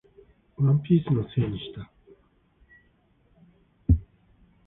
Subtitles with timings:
[0.57, 1.91] ワンピースのせいにした